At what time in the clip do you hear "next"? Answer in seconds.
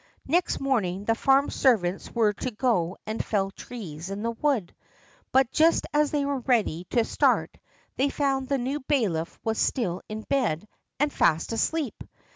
0.25-0.59